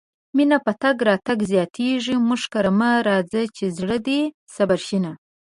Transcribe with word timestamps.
مينه 0.35 0.57
په 0.65 0.71
تګ 0.81 0.95
راتګ 1.09 1.39
زياتيږي 1.51 2.15
مونږ 2.27 2.41
کره 2.53 2.71
مه 2.79 2.89
راځه 3.09 3.41
چې 3.55 3.65
زړه 3.77 3.97
دې 4.07 4.21
صبر 4.55 4.79
شينه 4.87 5.11